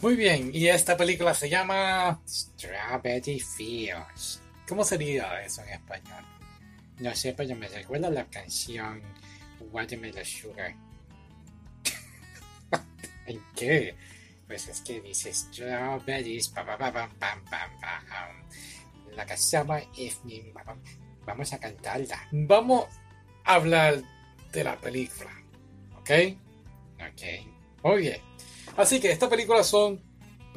[0.00, 4.40] Muy bien, y esta película se llama Strawberry Fields.
[4.68, 6.24] ¿Cómo sería eso en español?
[7.00, 9.02] No sé, pero me recuerda la canción
[9.72, 10.74] Watermelon Sugar.
[13.26, 13.96] ¿En qué?
[14.46, 18.44] Pues es que dice strawberries, pam, pam, pam, pam, pam, pam.
[19.16, 19.26] La.
[21.26, 22.28] Vamos a cantarla.
[22.30, 22.86] Vamos
[23.44, 24.00] a hablar
[24.52, 25.30] de la película.
[25.98, 26.10] ¿Ok?
[27.00, 27.22] Ok.
[27.82, 28.22] Oye.
[28.78, 30.00] Así que esta película son,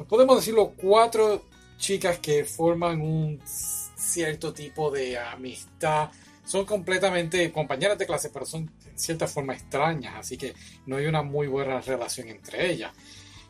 [0.08, 1.42] podemos decirlo, cuatro
[1.76, 6.08] chicas que forman un cierto tipo de amistad.
[6.44, 10.54] Son completamente compañeras de clase, pero son en cierta forma extrañas, así que
[10.86, 12.92] no hay una muy buena relación entre ellas.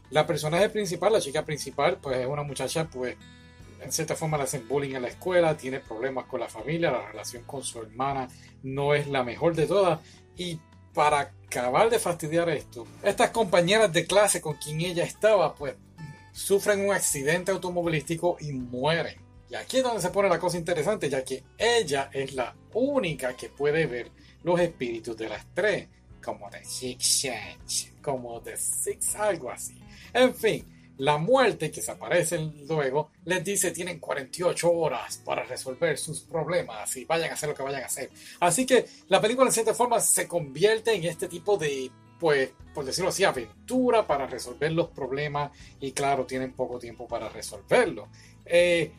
[0.09, 3.15] La personaje principal, la chica principal, pues es una muchacha, pues
[3.79, 7.09] en cierta forma le hacen bullying en la escuela, tiene problemas con la familia, la
[7.09, 8.27] relación con su hermana
[8.63, 10.01] no es la mejor de todas
[10.35, 10.59] y
[10.95, 15.75] para acabar de fastidiar esto, estas compañeras de clase con quien ella estaba, pues
[16.33, 19.21] sufren un accidente automovilístico y mueren.
[19.51, 23.37] Y aquí es donde se pone la cosa interesante, ya que ella es la única
[23.37, 24.11] que puede ver
[24.43, 25.89] los espíritus de las tres,
[26.25, 29.79] como de Six Sense, como de Six, algo así.
[30.15, 30.65] En fin,
[30.99, 36.97] la muerte, que se aparece luego, les dice tienen 48 horas para resolver sus problemas
[36.97, 38.11] y vayan a hacer lo que vayan a hacer.
[38.41, 41.91] Así que la película en cierta forma se convierte en este tipo de,
[42.21, 47.29] pues, por decirlo así, aventura para resolver los problemas y claro, tienen poco tiempo para
[47.29, 48.09] resolverlo.
[48.45, 48.93] Eh,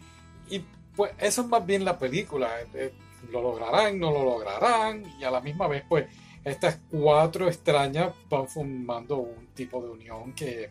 [0.49, 0.59] y
[0.95, 2.49] pues eso es más bien la película.
[2.73, 2.93] Eh,
[3.31, 6.05] lo lograrán, no lo lograrán y a la misma vez pues
[6.43, 10.69] estas cuatro extrañas van formando un tipo de unión que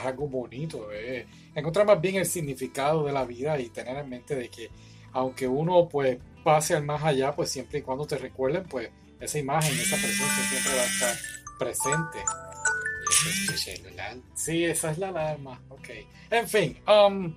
[0.00, 0.90] algo bonito.
[0.92, 1.26] Eh.
[1.54, 4.70] Encontrar más bien el significado de la vida y tener en mente de que
[5.12, 9.38] aunque uno pues pase al más allá, pues siempre y cuando te recuerden, pues esa
[9.38, 11.16] imagen, esa presencia siempre va a estar
[11.58, 12.18] presente.
[14.34, 15.62] Sí, esa es la alarma.
[15.68, 15.88] Ok.
[16.30, 17.34] En fin, um,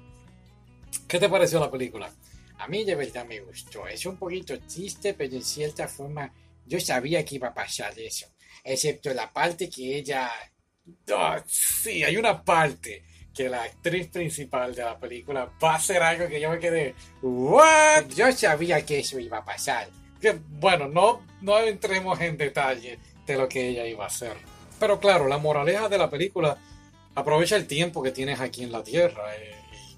[1.08, 2.12] ¿qué te pareció la película?
[2.58, 3.88] A mí de verdad me gustó.
[3.88, 6.34] Es un poquito triste, pero en cierta forma
[6.66, 8.28] yo sabía que iba a pasar eso.
[8.64, 10.32] Excepto la parte que ella
[11.12, 13.04] Oh, sí, hay una parte
[13.34, 16.96] que la actriz principal de la película va a hacer algo que yo me quedé,
[17.22, 18.08] ¿what?
[18.16, 19.90] Yo sabía que eso iba a pasar.
[20.22, 24.38] Que, bueno, no, no entremos en detalle de lo que ella iba a hacer.
[24.80, 26.58] Pero claro, la moraleja de la película
[27.14, 29.36] aprovecha el tiempo que tienes aquí en la Tierra.
[29.36, 29.98] Eh, y,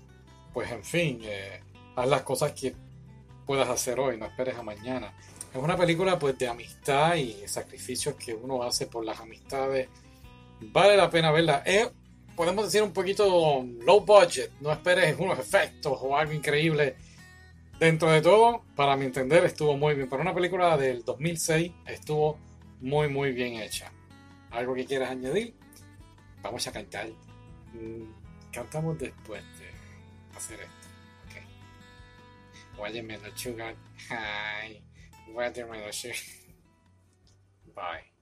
[0.54, 1.62] pues en fin, eh,
[1.96, 2.74] haz las cosas que
[3.46, 5.14] puedas hacer hoy, no esperes a mañana.
[5.54, 9.90] Es una película pues de amistad y sacrificios que uno hace por las amistades
[10.62, 11.64] vale la pena verla.
[12.36, 14.52] Podemos decir, un poquito low budget.
[14.60, 16.96] No esperes unos efectos o algo increíble.
[17.80, 20.10] Dentro de todo, para mi entender, estuvo muy bien.
[20.10, 22.40] Para una película del 2006, estuvo
[22.80, 23.92] muy, muy bien hecha.
[24.52, 25.56] ¿Algo que quieras añadir?
[26.42, 27.08] Vamos a cantar.
[27.74, 29.70] Mm, cantamos después de
[30.36, 30.88] hacer esto.
[31.26, 32.80] Ok.
[32.80, 33.76] Watermelon sugar.
[34.10, 34.84] Hi.
[35.34, 36.18] Watermelon sugar.
[37.76, 38.17] Bye.